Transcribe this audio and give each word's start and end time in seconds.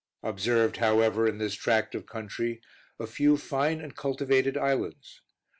Observed 0.23 0.77
however 0.77 1.27
in 1.27 1.37
this 1.37 1.53
tract 1.53 1.93
of 1.93 2.07
country 2.07 2.59
a 2.99 3.05
few 3.05 3.37
fine 3.37 3.79
and 3.79 3.95
cultivated 3.95 4.57
islands. 4.57 5.21